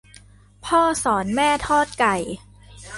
[0.65, 2.15] พ่อสอนแม่ทอดไก่